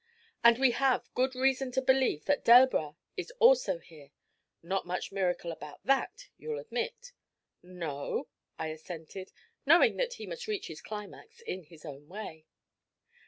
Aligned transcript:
'And 0.43 0.57
we 0.57 0.71
have 0.71 1.13
good 1.13 1.35
reason 1.35 1.71
to 1.73 1.79
believe 1.83 2.25
that 2.25 2.43
Delbras 2.43 2.95
is 3.15 3.29
also 3.37 3.77
here. 3.77 4.09
Not 4.63 4.87
much 4.87 5.11
miracle 5.11 5.51
about 5.51 5.83
that, 5.85 6.27
you'll 6.37 6.57
admit.' 6.57 7.11
'No,' 7.61 8.27
I 8.57 8.69
assented, 8.69 9.31
knowing 9.63 9.97
that 9.97 10.13
he 10.15 10.25
must 10.25 10.47
reach 10.47 10.69
his 10.69 10.81
climax 10.81 11.41
in 11.41 11.65
his 11.65 11.85
own 11.85 12.07
way. 12.07 12.47